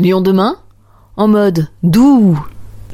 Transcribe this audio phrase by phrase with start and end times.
[0.00, 0.56] Lyon demain
[1.16, 2.38] En mode doux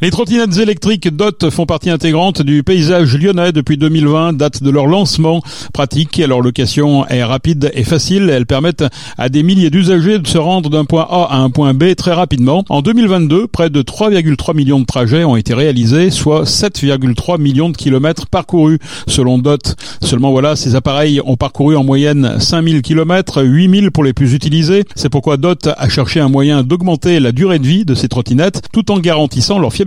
[0.03, 4.87] les trottinettes électriques DOT font partie intégrante du paysage lyonnais depuis 2020, date de leur
[4.87, 5.41] lancement.
[5.73, 8.29] Pratique, leur location est rapide et facile.
[8.29, 8.85] Elles permettent
[9.17, 12.13] à des milliers d'usagers de se rendre d'un point A à un point B très
[12.13, 12.63] rapidement.
[12.69, 17.77] En 2022, près de 3,3 millions de trajets ont été réalisés, soit 7,3 millions de
[17.77, 19.77] kilomètres parcourus, selon DOT.
[20.03, 24.85] Seulement voilà, ces appareils ont parcouru en moyenne 5000 kilomètres, 8000 pour les plus utilisés.
[24.95, 28.61] C'est pourquoi DOT a cherché un moyen d'augmenter la durée de vie de ces trottinettes
[28.75, 29.86] tout en garantissant leur fiabilité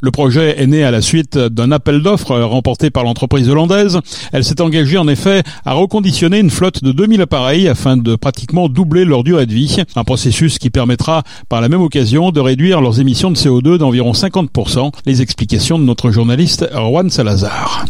[0.00, 3.98] le projet est né à la suite d'un appel d'offres remporté par l'entreprise hollandaise.
[4.32, 8.68] Elle s'est engagée en effet à reconditionner une flotte de 2000 appareils afin de pratiquement
[8.68, 9.82] doubler leur durée de vie.
[9.96, 14.12] Un processus qui permettra par la même occasion de réduire leurs émissions de CO2 d'environ
[14.12, 14.92] 50%.
[15.06, 17.84] Les explications de notre journaliste Juan Salazar.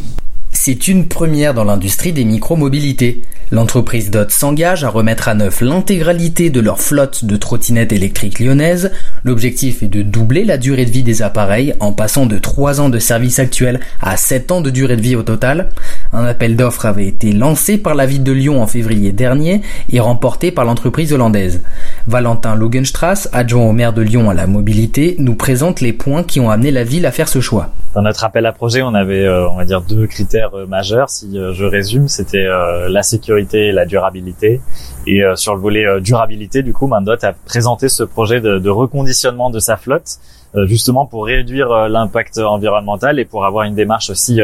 [0.64, 3.22] C'est une première dans l'industrie des micromobilités.
[3.50, 8.92] L'entreprise DOT s'engage à remettre à neuf l'intégralité de leur flotte de trottinettes électriques lyonnaises.
[9.24, 12.90] L'objectif est de doubler la durée de vie des appareils en passant de 3 ans
[12.90, 15.68] de service actuel à 7 ans de durée de vie au total.
[16.12, 19.98] Un appel d'offres avait été lancé par la ville de Lyon en février dernier et
[19.98, 21.60] remporté par l'entreprise hollandaise.
[22.06, 26.40] Valentin Logenstrass, adjoint au maire de Lyon à la mobilité, nous présente les points qui
[26.40, 27.70] ont amené la ville à faire ce choix.
[27.94, 31.10] Dans notre appel à projet, on avait, euh, on va dire, deux critères euh, majeurs.
[31.10, 32.46] Si euh, je résume, c'était
[32.88, 34.60] la sécurité et la durabilité.
[35.06, 39.50] Et sur le volet durabilité, du coup, Mandot a présenté ce projet de, de reconditionnement
[39.50, 40.18] de sa flotte,
[40.64, 44.40] justement pour réduire l'impact environnemental et pour avoir une démarche aussi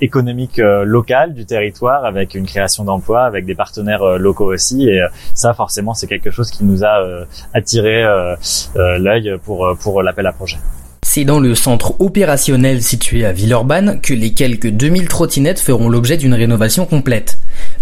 [0.00, 4.88] économique locale du territoire, avec une création d'emplois, avec des partenaires locaux aussi.
[4.88, 5.00] Et
[5.34, 8.04] ça, forcément, c'est quelque chose qui nous a attiré
[8.76, 10.58] l'œil pour pour l'appel à projet.
[11.10, 16.18] C'est dans le centre opérationnel situé à Villeurbanne que les quelques 2000 trottinettes feront l'objet
[16.18, 17.38] d'une rénovation complète.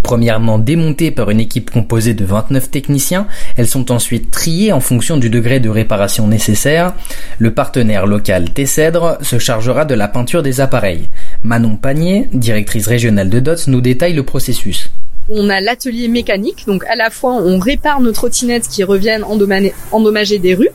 [0.06, 3.26] Premièrement démontées par une équipe composée de 29 techniciens,
[3.56, 6.92] elles sont ensuite triées en fonction du degré de réparation nécessaire.
[7.38, 11.08] Le partenaire local Tessèdre se chargera de la peinture des appareils.
[11.42, 14.90] Manon Panier, directrice régionale de DOTS, nous détaille le processus.
[15.28, 20.38] On a l'atelier mécanique, donc à la fois on répare nos trottinettes qui reviennent endommagées
[20.38, 20.68] des rues,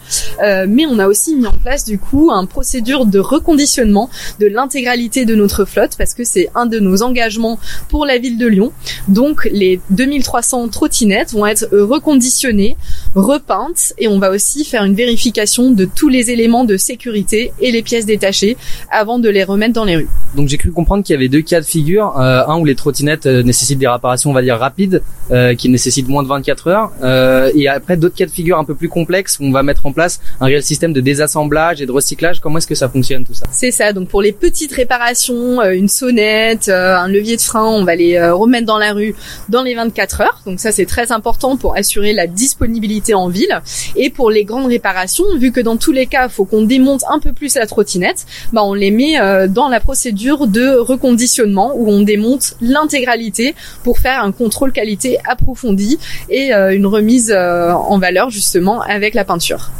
[0.43, 4.09] euh, mais on a aussi mis en place du coup un procédure de reconditionnement
[4.39, 8.37] de l'intégralité de notre flotte parce que c'est un de nos engagements pour la ville
[8.37, 8.71] de Lyon.
[9.07, 12.75] Donc les 2300 trottinettes vont être reconditionnées,
[13.15, 17.71] repeintes et on va aussi faire une vérification de tous les éléments de sécurité et
[17.71, 18.57] les pièces détachées
[18.89, 20.09] avant de les remettre dans les rues.
[20.35, 22.75] Donc j'ai cru comprendre qu'il y avait deux cas de figure, euh, un où les
[22.75, 26.91] trottinettes euh, nécessitent des réparations dire rapide, euh, qui nécessite moins de 24 heures.
[27.03, 29.85] Euh, et après d'autres cas de figure un peu plus complexes où on va mettre
[29.85, 32.41] en place un réel système de désassemblage et de recyclage.
[32.41, 33.93] Comment est-ce que ça fonctionne tout ça C'est ça.
[33.93, 38.21] Donc pour les petites réparations, euh, une sonnette, un levier de frein, on va les
[38.29, 39.15] remettre dans la rue
[39.47, 40.41] dans les 24 heures.
[40.45, 43.61] Donc ça c'est très important pour assurer la disponibilité en ville.
[43.95, 47.19] Et pour les grandes réparations, vu que dans tous les cas, faut qu'on démonte un
[47.19, 52.01] peu plus la trottinette, bah on les met dans la procédure de reconditionnement où on
[52.01, 55.99] démonte l'intégralité pour faire un contrôle qualité approfondi
[56.29, 59.71] et euh, une remise euh, en valeur justement avec la peinture.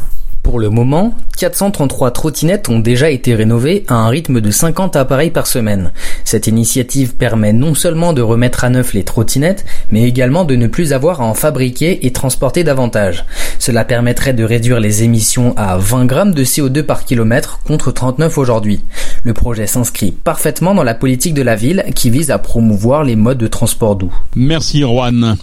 [0.44, 5.30] Pour le moment, 433 trottinettes ont déjà été rénovées à un rythme de 50 appareils
[5.30, 5.94] par semaine.
[6.32, 10.68] Cette initiative permet non seulement de remettre à neuf les trottinettes, mais également de ne
[10.68, 13.26] plus avoir à en fabriquer et transporter davantage.
[13.60, 18.38] Cela permettrait de réduire les émissions à 20 grammes de CO2 par kilomètre contre 39
[18.38, 18.80] aujourd'hui.
[19.24, 23.18] Le projet s'inscrit parfaitement dans la politique de la ville qui vise à promouvoir les
[23.18, 24.14] modes de transport doux.
[24.34, 25.36] Merci Juan.